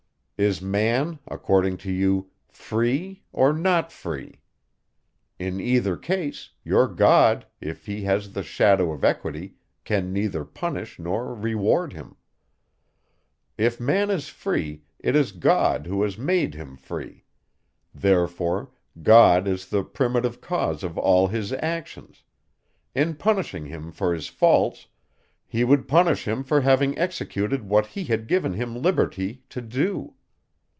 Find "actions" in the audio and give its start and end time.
21.53-22.23